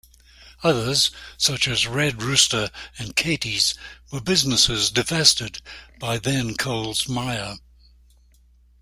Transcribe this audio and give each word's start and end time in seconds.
Others 0.63 1.11
such 1.37 1.67
as 1.67 1.85
Red 1.85 2.23
Rooster 2.23 2.71
and 2.97 3.15
Katies 3.15 3.75
were 4.09 4.19
businesses 4.19 4.89
divested 4.89 5.61
by 5.99 6.17
then 6.17 6.55
Coles 6.57 7.07
Myer. 7.07 7.59